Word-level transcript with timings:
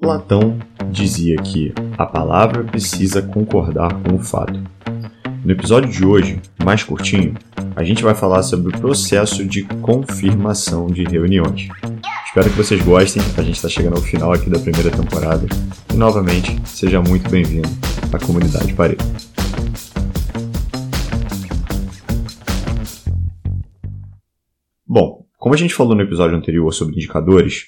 Platão 0.00 0.58
dizia 0.90 1.36
que 1.36 1.74
a 1.98 2.06
palavra 2.06 2.64
precisa 2.64 3.20
concordar 3.20 3.92
com 4.02 4.14
o 4.14 4.18
fato. 4.18 4.58
No 5.44 5.52
episódio 5.52 5.90
de 5.90 6.06
hoje, 6.06 6.40
mais 6.64 6.82
curtinho, 6.82 7.34
a 7.76 7.84
gente 7.84 8.02
vai 8.02 8.14
falar 8.14 8.42
sobre 8.42 8.74
o 8.74 8.80
processo 8.80 9.44
de 9.44 9.62
confirmação 9.82 10.86
de 10.86 11.04
reuniões. 11.04 11.68
Espero 12.26 12.48
que 12.48 12.56
vocês 12.56 12.82
gostem, 12.82 13.22
a 13.36 13.42
gente 13.42 13.56
está 13.56 13.68
chegando 13.68 13.96
ao 13.96 14.02
final 14.02 14.32
aqui 14.32 14.48
da 14.48 14.58
primeira 14.58 14.90
temporada 14.90 15.46
e 15.92 15.96
novamente 15.96 16.58
seja 16.64 17.02
muito 17.02 17.28
bem-vindo 17.28 17.68
à 18.10 18.18
comunidade 18.18 18.72
Pareto. 18.72 19.04
Bom, 24.86 25.26
como 25.36 25.54
a 25.54 25.58
gente 25.58 25.74
falou 25.74 25.94
no 25.94 26.02
episódio 26.02 26.38
anterior 26.38 26.72
sobre 26.72 26.94
indicadores, 26.94 27.66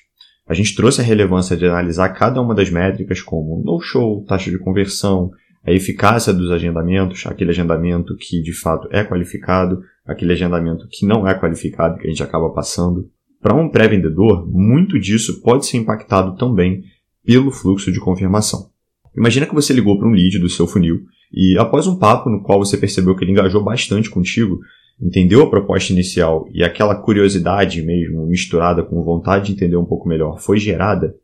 a 0.53 0.55
gente 0.55 0.75
trouxe 0.75 1.01
a 1.01 1.05
relevância 1.05 1.57
de 1.57 1.65
analisar 1.65 2.11
cada 2.11 2.39
uma 2.39 2.55
das 2.55 2.69
métricas 2.69 3.23
como 3.23 3.63
no-show, 3.65 4.23
taxa 4.29 4.51
de 4.51 4.59
conversão, 4.59 5.31
a 5.65 5.73
eficácia 5.73 6.31
dos 6.31 6.51
agendamentos, 6.51 7.25
aquele 7.27 7.49
agendamento 7.49 8.15
que 8.19 8.43
de 8.43 8.53
fato 8.53 8.87
é 8.93 9.03
qualificado, 9.03 9.81
aquele 10.05 10.35
agendamento 10.35 10.87
que 10.91 11.07
não 11.07 11.27
é 11.27 11.33
qualificado, 11.33 11.97
que 11.97 12.07
a 12.07 12.11
gente 12.11 12.23
acaba 12.23 12.51
passando. 12.51 13.09
Para 13.41 13.57
um 13.57 13.71
pré-vendedor, 13.71 14.47
muito 14.47 15.01
disso 15.01 15.41
pode 15.41 15.65
ser 15.65 15.79
impactado 15.79 16.37
também 16.37 16.83
pelo 17.25 17.51
fluxo 17.51 17.91
de 17.91 17.99
confirmação. 17.99 18.69
Imagina 19.17 19.47
que 19.47 19.55
você 19.55 19.73
ligou 19.73 19.99
para 19.99 20.07
um 20.07 20.13
lead 20.13 20.39
do 20.39 20.51
seu 20.51 20.67
funil 20.67 21.01
e 21.33 21.57
após 21.59 21.87
um 21.87 21.99
papo 21.99 22.29
no 22.29 22.43
qual 22.43 22.59
você 22.59 22.77
percebeu 22.77 23.17
que 23.17 23.25
ele 23.25 23.33
engajou 23.33 23.65
bastante 23.65 24.11
contigo, 24.11 24.61
entendeu 25.01 25.43
a 25.43 25.51
proposta 25.51 25.93
inicial 25.93 26.49
e 26.53 26.63
aquela 26.63 26.95
curiosidade 26.95 27.83
mesmo, 27.83 28.27
misturada 28.27 28.83
com 28.83 29.03
vontade 29.03 29.47
de 29.47 29.53
entender 29.53 29.77
um 29.77 29.85
pouco 29.85 30.09
melhor, 30.09 30.41
foi 30.41 30.59
gerada, 30.59 31.15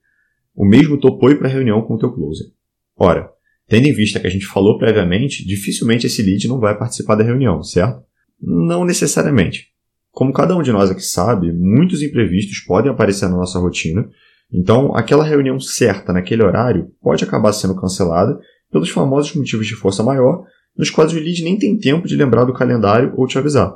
o 0.54 0.64
mesmo 0.64 0.98
topou 0.98 1.30
ir 1.30 1.38
para 1.38 1.48
a 1.48 1.52
reunião 1.52 1.82
com 1.82 1.94
o 1.94 1.98
teu 1.98 2.12
closer. 2.12 2.48
Ora, 2.96 3.30
tendo 3.68 3.86
em 3.86 3.92
vista 3.92 4.18
que 4.18 4.26
a 4.26 4.30
gente 4.30 4.46
falou 4.46 4.78
previamente, 4.78 5.46
dificilmente 5.46 6.06
esse 6.06 6.22
lead 6.22 6.48
não 6.48 6.58
vai 6.58 6.76
participar 6.76 7.14
da 7.14 7.22
reunião, 7.22 7.62
certo? 7.62 8.02
Não 8.40 8.84
necessariamente. 8.84 9.68
Como 10.10 10.32
cada 10.32 10.56
um 10.56 10.62
de 10.62 10.72
nós 10.72 10.90
aqui 10.90 11.02
sabe, 11.02 11.52
muitos 11.52 12.02
imprevistos 12.02 12.58
podem 12.60 12.90
aparecer 12.90 13.28
na 13.28 13.36
nossa 13.36 13.58
rotina, 13.58 14.08
então 14.52 14.94
aquela 14.96 15.22
reunião 15.22 15.60
certa 15.60 16.12
naquele 16.12 16.42
horário 16.42 16.90
pode 17.00 17.22
acabar 17.22 17.52
sendo 17.52 17.76
cancelada 17.80 18.38
pelos 18.72 18.90
famosos 18.90 19.34
motivos 19.34 19.66
de 19.66 19.74
força 19.74 20.02
maior 20.02 20.44
nos 20.78 20.90
quais 20.90 21.12
o 21.12 21.18
lead 21.18 21.42
nem 21.42 21.58
tem 21.58 21.76
tempo 21.76 22.06
de 22.06 22.16
lembrar 22.16 22.44
do 22.44 22.54
calendário 22.54 23.12
ou 23.16 23.26
te 23.26 23.36
avisar. 23.36 23.74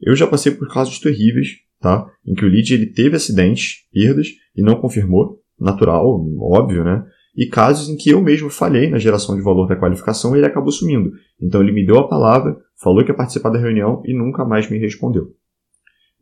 Eu 0.00 0.14
já 0.14 0.26
passei 0.26 0.52
por 0.52 0.68
casos 0.68 0.98
terríveis, 1.00 1.48
tá? 1.80 2.06
Em 2.24 2.34
que 2.34 2.44
o 2.44 2.48
lead 2.48 2.72
ele 2.72 2.86
teve 2.86 3.16
acidentes, 3.16 3.86
perdas 3.92 4.28
e 4.56 4.62
não 4.62 4.76
confirmou, 4.76 5.40
natural, 5.58 6.24
óbvio, 6.38 6.84
né? 6.84 7.04
E 7.36 7.46
casos 7.46 7.88
em 7.88 7.96
que 7.96 8.10
eu 8.10 8.22
mesmo 8.22 8.48
falhei 8.48 8.88
na 8.88 8.98
geração 8.98 9.34
de 9.34 9.42
valor 9.42 9.66
da 9.66 9.74
qualificação 9.74 10.34
e 10.34 10.38
ele 10.38 10.46
acabou 10.46 10.70
sumindo. 10.70 11.10
Então 11.40 11.60
ele 11.60 11.72
me 11.72 11.84
deu 11.84 11.98
a 11.98 12.08
palavra, 12.08 12.56
falou 12.80 13.02
que 13.04 13.10
ia 13.10 13.16
participar 13.16 13.50
da 13.50 13.58
reunião 13.58 14.02
e 14.04 14.14
nunca 14.14 14.44
mais 14.44 14.70
me 14.70 14.78
respondeu. 14.78 15.34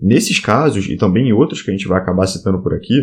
Nesses 0.00 0.40
casos, 0.40 0.86
e 0.86 0.96
também 0.96 1.28
em 1.28 1.32
outros 1.32 1.60
que 1.60 1.70
a 1.70 1.74
gente 1.74 1.86
vai 1.86 2.00
acabar 2.00 2.26
citando 2.26 2.62
por 2.62 2.72
aqui, 2.72 2.94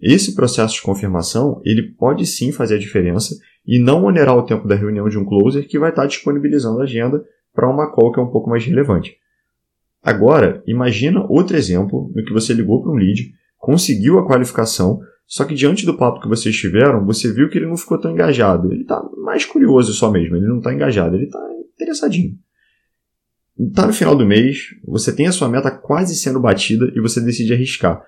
esse 0.00 0.34
processo 0.34 0.74
de 0.74 0.82
confirmação 0.82 1.60
ele 1.64 1.94
pode 1.94 2.26
sim 2.26 2.52
fazer 2.52 2.74
a 2.74 2.78
diferença 2.78 3.34
e 3.66 3.78
não 3.78 4.04
onerar 4.04 4.36
o 4.36 4.44
tempo 4.44 4.68
da 4.68 4.74
reunião 4.74 5.08
de 5.08 5.18
um 5.18 5.24
closer 5.24 5.66
que 5.66 5.78
vai 5.78 5.90
estar 5.90 6.06
disponibilizando 6.06 6.80
a 6.80 6.84
agenda 6.84 7.24
para 7.52 7.70
uma 7.70 7.90
call 7.90 8.12
que 8.12 8.20
é 8.20 8.22
um 8.22 8.30
pouco 8.30 8.50
mais 8.50 8.64
relevante. 8.64 9.16
Agora, 10.02 10.62
imagina 10.66 11.24
outro 11.28 11.56
exemplo 11.56 12.12
no 12.14 12.24
que 12.24 12.32
você 12.32 12.52
ligou 12.52 12.82
para 12.82 12.92
um 12.92 12.96
lead, 12.96 13.32
conseguiu 13.56 14.18
a 14.18 14.26
qualificação, 14.26 15.00
só 15.26 15.44
que 15.44 15.54
diante 15.54 15.86
do 15.86 15.96
papo 15.96 16.20
que 16.20 16.28
vocês 16.28 16.54
tiveram, 16.54 17.06
você 17.06 17.32
viu 17.32 17.48
que 17.48 17.56
ele 17.56 17.66
não 17.66 17.76
ficou 17.76 17.98
tão 17.98 18.10
engajado. 18.10 18.70
Ele 18.70 18.82
está 18.82 19.02
mais 19.16 19.46
curioso 19.46 19.94
só 19.94 20.10
mesmo, 20.10 20.36
ele 20.36 20.46
não 20.46 20.58
está 20.58 20.74
engajado, 20.74 21.16
ele 21.16 21.24
está 21.24 21.40
interessadinho. 21.74 22.36
Está 23.58 23.86
no 23.86 23.94
final 23.94 24.14
do 24.14 24.26
mês, 24.26 24.74
você 24.84 25.14
tem 25.14 25.26
a 25.26 25.32
sua 25.32 25.48
meta 25.48 25.70
quase 25.70 26.14
sendo 26.16 26.40
batida 26.40 26.92
e 26.94 27.00
você 27.00 27.20
decide 27.20 27.54
arriscar, 27.54 28.02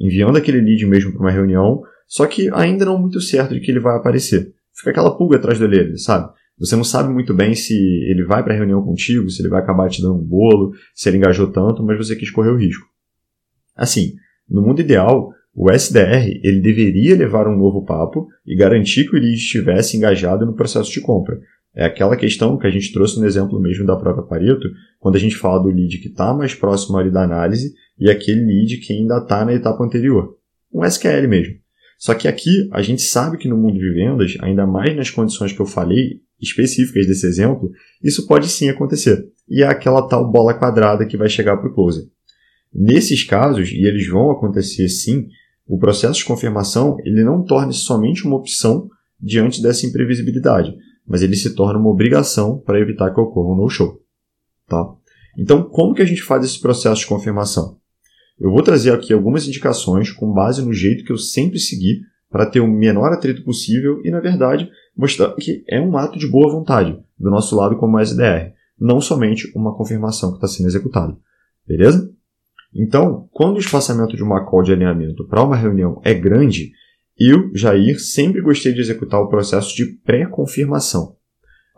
enviando 0.00 0.38
aquele 0.38 0.60
lead 0.60 0.84
mesmo 0.86 1.12
para 1.12 1.20
uma 1.20 1.30
reunião, 1.30 1.82
só 2.06 2.26
que 2.26 2.50
ainda 2.52 2.86
não 2.86 2.98
muito 2.98 3.20
certo 3.20 3.54
de 3.54 3.60
que 3.60 3.70
ele 3.70 3.80
vai 3.80 3.96
aparecer 3.96 4.54
fica 4.78 4.90
aquela 4.90 5.16
pulga 5.16 5.36
atrás 5.36 5.58
do 5.58 5.64
orelha, 5.64 5.96
sabe? 5.96 6.32
Você 6.58 6.74
não 6.74 6.84
sabe 6.84 7.12
muito 7.12 7.34
bem 7.34 7.54
se 7.54 7.74
ele 7.74 8.24
vai 8.24 8.42
para 8.42 8.52
a 8.52 8.56
reunião 8.56 8.82
contigo, 8.82 9.30
se 9.30 9.42
ele 9.42 9.48
vai 9.48 9.60
acabar 9.60 9.88
te 9.88 10.02
dando 10.02 10.16
um 10.16 10.24
bolo, 10.24 10.72
se 10.94 11.08
ele 11.08 11.18
engajou 11.18 11.52
tanto, 11.52 11.84
mas 11.84 11.96
você 11.96 12.16
quis 12.16 12.30
correr 12.30 12.50
o 12.50 12.56
risco. 12.56 12.84
Assim, 13.76 14.14
no 14.48 14.62
mundo 14.62 14.80
ideal, 14.80 15.32
o 15.54 15.70
SDR 15.70 16.40
ele 16.42 16.60
deveria 16.60 17.16
levar 17.16 17.46
um 17.46 17.56
novo 17.56 17.84
papo 17.84 18.28
e 18.46 18.56
garantir 18.56 19.08
que 19.08 19.16
lead 19.16 19.34
estivesse 19.34 19.96
engajado 19.96 20.44
no 20.44 20.54
processo 20.54 20.90
de 20.90 21.00
compra. 21.00 21.38
É 21.74 21.84
aquela 21.84 22.16
questão 22.16 22.58
que 22.58 22.66
a 22.66 22.70
gente 22.70 22.92
trouxe 22.92 23.20
no 23.20 23.26
exemplo 23.26 23.60
mesmo 23.60 23.86
da 23.86 23.96
própria 23.96 24.24
Pareto, 24.24 24.68
quando 24.98 25.14
a 25.14 25.20
gente 25.20 25.36
fala 25.36 25.62
do 25.62 25.68
lead 25.68 25.98
que 25.98 26.08
está 26.08 26.34
mais 26.34 26.54
próximo 26.54 26.96
ali 26.96 27.10
da 27.10 27.22
análise 27.22 27.72
e 27.98 28.10
aquele 28.10 28.44
lead 28.44 28.78
que 28.78 28.92
ainda 28.92 29.18
está 29.18 29.44
na 29.44 29.52
etapa 29.52 29.84
anterior. 29.84 30.36
Um 30.72 30.84
SQL 30.84 31.28
mesmo. 31.28 31.54
Só 31.98 32.14
que 32.14 32.28
aqui 32.28 32.68
a 32.72 32.80
gente 32.80 33.02
sabe 33.02 33.36
que 33.36 33.48
no 33.48 33.56
mundo 33.56 33.78
de 33.78 33.92
vendas, 33.92 34.36
ainda 34.40 34.64
mais 34.64 34.96
nas 34.96 35.10
condições 35.10 35.52
que 35.52 35.60
eu 35.60 35.66
falei, 35.66 36.20
específicas 36.40 37.06
desse 37.08 37.26
exemplo, 37.26 37.72
isso 38.02 38.26
pode 38.26 38.48
sim 38.48 38.68
acontecer. 38.68 39.28
E 39.48 39.62
é 39.62 39.66
aquela 39.66 40.06
tal 40.06 40.30
bola 40.30 40.54
quadrada 40.54 41.04
que 41.04 41.16
vai 41.16 41.28
chegar 41.28 41.56
para 41.56 41.68
o 41.68 41.74
closer. 41.74 42.06
Nesses 42.72 43.24
casos, 43.24 43.70
e 43.70 43.84
eles 43.84 44.06
vão 44.08 44.30
acontecer 44.30 44.88
sim, 44.88 45.28
o 45.66 45.76
processo 45.78 46.20
de 46.20 46.24
confirmação 46.24 46.96
ele 47.04 47.24
não 47.24 47.42
torna 47.42 47.72
somente 47.72 48.24
uma 48.24 48.36
opção 48.36 48.88
diante 49.20 49.60
dessa 49.60 49.84
imprevisibilidade, 49.84 50.76
mas 51.06 51.22
ele 51.22 51.34
se 51.34 51.54
torna 51.54 51.80
uma 51.80 51.90
obrigação 51.90 52.58
para 52.58 52.78
evitar 52.78 53.12
que 53.12 53.20
ocorra 53.20 53.52
um 53.52 53.56
no-show. 53.56 54.00
Tá? 54.68 54.86
Então, 55.36 55.64
como 55.64 55.94
que 55.94 56.02
a 56.02 56.06
gente 56.06 56.22
faz 56.22 56.44
esse 56.44 56.60
processo 56.60 57.00
de 57.00 57.06
confirmação? 57.06 57.76
Eu 58.40 58.50
vou 58.50 58.62
trazer 58.62 58.92
aqui 58.92 59.12
algumas 59.12 59.46
indicações 59.46 60.10
com 60.10 60.32
base 60.32 60.64
no 60.64 60.72
jeito 60.72 61.04
que 61.04 61.12
eu 61.12 61.18
sempre 61.18 61.58
segui 61.58 62.02
para 62.30 62.46
ter 62.46 62.60
o 62.60 62.68
menor 62.68 63.12
atrito 63.12 63.42
possível 63.42 64.00
e, 64.04 64.10
na 64.10 64.20
verdade, 64.20 64.70
mostrar 64.96 65.32
que 65.34 65.64
é 65.68 65.80
um 65.80 65.96
ato 65.96 66.18
de 66.18 66.30
boa 66.30 66.50
vontade 66.50 66.98
do 67.18 67.30
nosso 67.30 67.56
lado 67.56 67.76
como 67.76 67.98
SDR, 67.98 68.52
não 68.78 69.00
somente 69.00 69.50
uma 69.56 69.74
confirmação 69.74 70.30
que 70.30 70.36
está 70.36 70.46
sendo 70.46 70.68
executada. 70.68 71.16
Beleza? 71.66 72.12
Então, 72.74 73.28
quando 73.32 73.56
o 73.56 73.60
espaçamento 73.60 74.14
de 74.14 74.22
uma 74.22 74.44
call 74.44 74.62
de 74.62 74.72
alinhamento 74.72 75.26
para 75.26 75.42
uma 75.42 75.56
reunião 75.56 76.00
é 76.04 76.14
grande, 76.14 76.72
eu, 77.18 77.50
Jair, 77.54 77.98
sempre 77.98 78.40
gostei 78.40 78.72
de 78.72 78.80
executar 78.80 79.20
o 79.20 79.28
processo 79.28 79.74
de 79.74 79.86
pré-confirmação. 80.04 81.16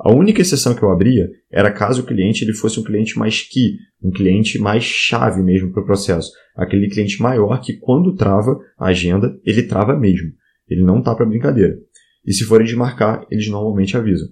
A 0.03 0.11
única 0.11 0.41
exceção 0.41 0.75
que 0.75 0.83
eu 0.83 0.91
abria 0.91 1.28
era 1.53 1.71
caso 1.71 2.00
o 2.00 2.06
cliente 2.06 2.43
ele 2.43 2.55
fosse 2.55 2.81
um 2.81 2.83
cliente 2.83 3.19
mais 3.19 3.43
key, 3.43 3.77
um 4.03 4.11
cliente 4.11 4.59
mais 4.59 4.83
chave 4.83 5.43
mesmo 5.43 5.71
para 5.72 5.83
o 5.83 5.84
processo. 5.84 6.31
Aquele 6.56 6.88
cliente 6.88 7.21
maior 7.21 7.61
que 7.61 7.75
quando 7.75 8.16
trava 8.16 8.59
a 8.78 8.87
agenda, 8.87 9.38
ele 9.44 9.62
trava 9.62 9.94
mesmo. 9.94 10.33
Ele 10.66 10.83
não 10.83 11.03
tá 11.03 11.15
para 11.15 11.27
brincadeira. 11.27 11.77
E 12.25 12.33
se 12.33 12.44
forem 12.44 12.66
desmarcar, 12.66 13.27
eles 13.31 13.49
normalmente 13.50 13.94
avisam. 13.94 14.28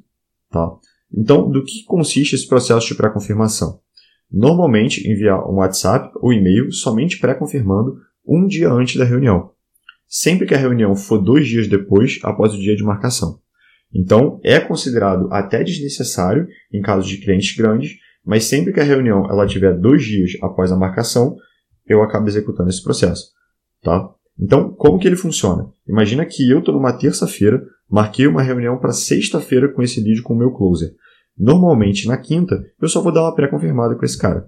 Tá? 0.50 0.70
Então, 1.14 1.50
do 1.50 1.62
que 1.62 1.84
consiste 1.84 2.34
esse 2.34 2.48
processo 2.48 2.86
de 2.88 2.94
pré-confirmação? 2.94 3.80
Normalmente 4.32 5.06
enviar 5.06 5.46
um 5.50 5.56
WhatsApp 5.56 6.12
ou 6.16 6.32
e-mail 6.32 6.72
somente 6.72 7.18
pré-confirmando 7.18 7.98
um 8.26 8.46
dia 8.46 8.70
antes 8.70 8.96
da 8.96 9.04
reunião. 9.04 9.50
Sempre 10.06 10.46
que 10.46 10.54
a 10.54 10.58
reunião 10.58 10.96
for 10.96 11.18
dois 11.18 11.46
dias 11.46 11.68
depois, 11.68 12.18
após 12.22 12.54
o 12.54 12.58
dia 12.58 12.74
de 12.74 12.82
marcação. 12.82 13.38
Então, 13.94 14.40
é 14.44 14.60
considerado 14.60 15.28
até 15.32 15.62
desnecessário 15.62 16.46
em 16.72 16.80
casos 16.80 17.08
de 17.08 17.18
clientes 17.18 17.56
grandes, 17.56 17.92
mas 18.24 18.44
sempre 18.44 18.72
que 18.72 18.80
a 18.80 18.84
reunião 18.84 19.24
ela 19.30 19.46
tiver 19.46 19.74
dois 19.74 20.04
dias 20.04 20.32
após 20.42 20.70
a 20.70 20.76
marcação, 20.76 21.36
eu 21.86 22.02
acabo 22.02 22.28
executando 22.28 22.68
esse 22.68 22.82
processo. 22.82 23.30
Tá? 23.82 24.10
Então, 24.38 24.70
como 24.74 24.98
que 24.98 25.08
ele 25.08 25.16
funciona? 25.16 25.70
Imagina 25.88 26.26
que 26.26 26.48
eu 26.48 26.58
estou 26.58 26.74
numa 26.74 26.92
terça-feira, 26.92 27.62
marquei 27.90 28.26
uma 28.26 28.42
reunião 28.42 28.78
para 28.78 28.92
sexta-feira 28.92 29.72
com 29.72 29.82
esse 29.82 30.00
lead 30.00 30.22
com 30.22 30.34
o 30.34 30.36
meu 30.36 30.50
closer. 30.52 30.90
Normalmente, 31.36 32.06
na 32.06 32.16
quinta, 32.16 32.62
eu 32.80 32.88
só 32.88 33.00
vou 33.00 33.12
dar 33.12 33.22
uma 33.22 33.34
pré-confirmada 33.34 33.94
com 33.94 34.04
esse 34.04 34.18
cara. 34.18 34.46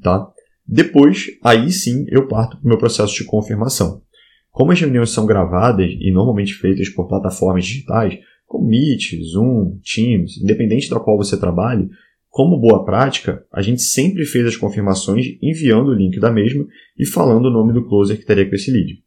Tá? 0.00 0.28
Depois, 0.66 1.26
aí 1.42 1.70
sim, 1.72 2.04
eu 2.08 2.28
parto 2.28 2.56
para 2.56 2.64
o 2.64 2.68
meu 2.68 2.78
processo 2.78 3.14
de 3.14 3.24
confirmação. 3.24 4.02
Como 4.50 4.70
as 4.70 4.80
reuniões 4.80 5.10
são 5.10 5.26
gravadas 5.26 5.90
e 5.98 6.12
normalmente 6.12 6.54
feitas 6.54 6.88
por 6.90 7.08
plataformas 7.08 7.64
digitais, 7.64 8.18
como 8.52 8.68
Meet, 8.68 9.18
Zoom, 9.24 9.80
Teams, 9.82 10.36
independente 10.36 10.90
da 10.90 11.00
qual 11.00 11.16
você 11.16 11.38
trabalhe, 11.38 11.88
como 12.28 12.60
boa 12.60 12.84
prática, 12.84 13.46
a 13.50 13.62
gente 13.62 13.80
sempre 13.80 14.26
fez 14.26 14.46
as 14.46 14.56
confirmações 14.56 15.38
enviando 15.40 15.88
o 15.88 15.94
link 15.94 16.20
da 16.20 16.30
mesma 16.30 16.66
e 16.98 17.06
falando 17.06 17.46
o 17.46 17.50
nome 17.50 17.72
do 17.72 17.86
closer 17.88 18.18
que 18.18 18.26
teria 18.26 18.46
com 18.46 18.54
esse 18.54 18.70
lead. 18.70 19.02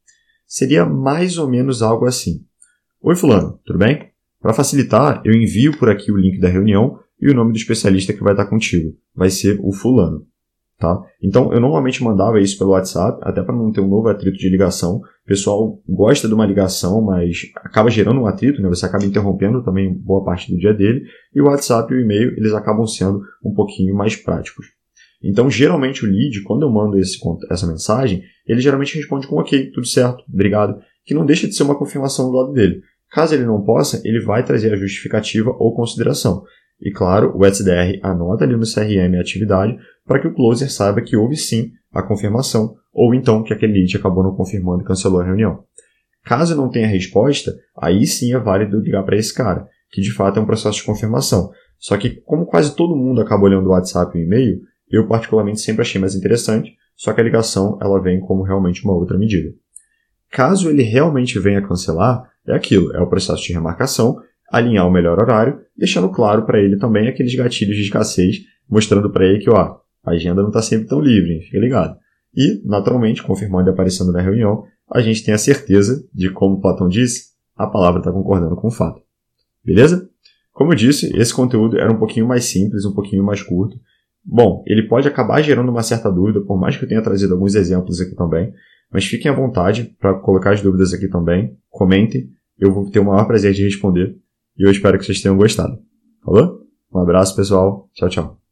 Seria 0.48 0.84
mais 0.84 1.38
ou 1.38 1.48
menos 1.48 1.84
algo 1.84 2.06
assim. 2.06 2.44
Oi 3.00 3.16
fulano, 3.16 3.60
tudo 3.64 3.78
bem? 3.78 4.10
Para 4.42 4.54
facilitar, 4.54 5.22
eu 5.24 5.34
envio 5.34 5.78
por 5.78 5.90
aqui 5.90 6.12
o 6.12 6.18
link 6.18 6.40
da 6.40 6.50
reunião 6.50 7.00
e 7.22 7.30
o 7.30 7.34
nome 7.36 7.52
do 7.52 7.58
especialista 7.58 8.14
que 8.14 8.24
vai 8.24 8.34
estar 8.34 8.48
contigo. 8.48 8.98
Vai 9.14 9.30
ser 9.30 9.60
o 9.62 9.72
fulano. 9.72 10.26
Tá? 10.78 11.02
Então, 11.24 11.54
eu 11.54 11.62
normalmente 11.62 12.04
mandava 12.04 12.40
isso 12.40 12.58
pelo 12.58 12.72
WhatsApp, 12.72 13.20
até 13.24 13.42
para 13.42 13.56
não 13.56 13.72
ter 13.72 13.80
um 13.80 13.88
novo 13.88 14.10
atrito 14.10 14.38
de 14.38 14.50
ligação. 14.50 14.98
O 14.98 15.28
pessoal 15.28 15.80
gosta 15.88 16.28
de 16.28 16.34
uma 16.34 16.46
ligação, 16.46 17.02
mas 17.02 17.44
acaba 17.58 17.90
gerando 17.90 18.20
um 18.20 18.28
atrito, 18.28 18.62
né? 18.62 18.68
você 18.68 18.86
acaba 18.86 19.06
interrompendo 19.06 19.64
também 19.64 19.94
boa 19.94 20.24
parte 20.24 20.52
do 20.52 20.58
dia 20.58 20.74
dele. 20.74 21.06
E 21.34 21.42
o 21.42 21.46
WhatsApp 21.46 21.94
e 21.94 21.98
o 21.98 22.02
e-mail, 22.02 22.34
eles 22.38 22.54
acabam 22.54 22.86
sendo 22.86 23.22
um 23.44 23.54
pouquinho 23.54 23.96
mais 23.96 24.16
práticos. 24.18 24.66
Então, 25.24 25.50
geralmente 25.50 26.06
o 26.06 26.08
lead, 26.08 26.44
quando 26.44 26.64
eu 26.64 26.70
mando 26.70 27.00
esse, 27.00 27.18
essa 27.50 27.66
mensagem, 27.66 28.22
ele 28.46 28.60
geralmente 28.60 28.96
responde 28.96 29.28
com 29.28 29.38
ok, 29.38 29.72
tudo 29.72 29.88
certo, 29.88 30.24
obrigado, 30.32 30.78
que 31.06 31.14
não 31.14 31.26
deixa 31.26 31.48
de 31.48 31.56
ser 31.56 31.64
uma 31.64 31.78
confirmação 31.78 32.30
do 32.30 32.38
lado 32.38 32.54
dele. 32.54 32.82
Caso 33.12 33.34
ele 33.34 33.46
não 33.46 33.64
possa, 33.64 34.02
ele 34.04 34.20
vai 34.20 34.44
trazer 34.44 34.74
a 34.74 34.78
justificativa 34.78 35.56
ou 35.58 35.74
consideração. 35.74 36.44
E 36.82 36.92
claro, 36.92 37.32
o 37.36 37.46
SDR 37.46 38.00
anota 38.04 38.44
ali 38.44 38.56
no 38.56 38.64
CRM 38.64 39.16
a 39.18 39.22
atividade 39.22 39.78
para 40.06 40.20
que 40.20 40.28
o 40.28 40.34
closer 40.34 40.72
saiba 40.72 41.02
que 41.02 41.16
houve 41.16 41.36
sim 41.36 41.72
a 41.94 42.04
confirmação, 42.04 42.76
ou 42.94 43.14
então 43.14 43.44
que 43.44 43.54
aquele 43.54 43.74
lead 43.74 43.98
acabou 43.98 44.24
não 44.24 44.36
confirmando 44.36 44.84
e 44.84 44.86
cancelou 44.86 45.22
a 45.22 45.26
reunião. 45.26 45.64
Caso 46.26 46.56
não 46.56 46.70
tenha 46.70 46.88
resposta, 46.88 47.54
aí 47.78 48.06
sim 48.06 48.34
é 48.34 48.40
válido 48.40 48.80
ligar 48.80 49.04
para 49.04 49.16
esse 49.16 49.34
cara, 49.34 49.68
que 49.92 50.02
de 50.02 50.12
fato 50.12 50.40
é 50.40 50.42
um 50.42 50.46
processo 50.46 50.78
de 50.78 50.84
confirmação. 50.84 51.52
Só 51.78 51.98
que, 51.98 52.22
como 52.22 52.46
quase 52.46 52.76
todo 52.76 52.96
mundo 52.96 53.22
acaba 53.22 53.44
olhando 53.44 53.68
o 53.68 53.72
WhatsApp 53.72 54.18
e 54.18 54.22
o 54.22 54.26
e-mail, 54.26 54.60
eu 54.90 55.08
particularmente 55.08 55.62
sempre 55.62 55.82
achei 55.82 56.00
mais 56.00 56.16
interessante, 56.16 56.76
só 56.96 57.14
que 57.14 57.22
a 57.22 57.24
ligação 57.24 57.78
ela 57.82 58.02
vem 58.02 58.20
como 58.20 58.44
realmente 58.44 58.84
uma 58.84 58.94
outra 58.94 59.18
medida. 59.18 59.54
Caso 60.32 60.70
ele 60.70 60.84
realmente 60.84 61.40
venha 61.40 61.62
cancelar, 61.62 62.24
é 62.48 62.54
aquilo, 62.54 62.94
é 62.96 63.00
o 63.00 63.08
processo 63.08 63.44
de 63.44 63.54
remarcação, 63.54 64.18
alinhar 64.52 64.88
o 64.88 64.92
melhor 64.92 65.20
horário, 65.20 65.60
deixando 65.78 66.10
claro 66.10 66.46
para 66.46 66.60
ele 66.60 66.78
também 66.78 67.08
aqueles 67.08 67.36
gatilhos 67.36 67.76
de 67.76 67.84
escassez, 67.84 68.38
mostrando 68.70 69.10
para 69.10 69.26
ele 69.26 69.40
que 69.40 69.50
ó, 69.50 69.78
a 70.04 70.12
agenda 70.12 70.42
não 70.42 70.50
está 70.50 70.62
sempre 70.62 70.88
tão 70.88 71.00
livre, 71.00 71.42
fica 71.42 71.60
ligado. 71.60 71.98
E, 72.36 72.62
naturalmente, 72.66 73.24
confirmando 73.24 73.70
e 73.70 73.72
aparecendo 73.72 74.12
na 74.12 74.22
reunião, 74.22 74.64
a 74.92 75.02
gente 75.02 75.24
tem 75.24 75.34
a 75.34 75.38
certeza 75.38 76.06
de, 76.14 76.30
como 76.30 76.60
Platão 76.60 76.88
disse, 76.88 77.34
a 77.56 77.66
palavra 77.66 78.00
está 78.00 78.12
concordando 78.12 78.56
com 78.56 78.68
o 78.68 78.72
fato. 78.72 79.02
Beleza? 79.64 80.10
Como 80.52 80.72
eu 80.72 80.76
disse, 80.76 81.12
esse 81.18 81.34
conteúdo 81.34 81.78
era 81.78 81.92
um 81.92 81.98
pouquinho 81.98 82.28
mais 82.28 82.46
simples, 82.46 82.86
um 82.86 82.94
pouquinho 82.94 83.24
mais 83.24 83.42
curto. 83.42 83.80
Bom, 84.24 84.64
ele 84.68 84.84
pode 84.84 85.08
acabar 85.08 85.42
gerando 85.42 85.70
uma 85.70 85.84
certa 85.84 86.12
dúvida, 86.12 86.42
por 86.42 86.58
mais 86.60 86.78
que 86.78 86.84
eu 86.84 86.90
tenha 86.90 87.02
trazido 87.02 87.34
alguns 87.34 87.56
exemplos 87.56 88.00
aqui 88.00 88.16
também. 88.16 88.54
Mas 88.92 89.06
fiquem 89.06 89.32
à 89.32 89.34
vontade 89.34 89.96
para 90.00 90.14
colocar 90.14 90.54
as 90.54 90.62
dúvidas 90.62 90.94
aqui 90.94 91.08
também. 91.08 91.58
Comentem. 91.70 92.30
Eu 92.58 92.74
vou 92.74 92.90
ter 92.90 93.00
o 93.00 93.06
maior 93.06 93.26
prazer 93.26 93.54
de 93.54 93.64
responder. 93.64 94.16
E 94.58 94.68
eu 94.68 94.72
espero 94.72 94.98
que 94.98 95.06
vocês 95.06 95.22
tenham 95.22 95.38
gostado. 95.38 95.78
Falou? 96.24 96.62
Um 96.94 97.00
abraço, 97.00 97.36
pessoal. 97.36 97.90
Tchau, 97.94 98.10
tchau. 98.10 98.45